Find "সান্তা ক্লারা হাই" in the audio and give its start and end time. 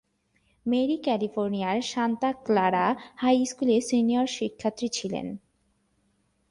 1.83-3.37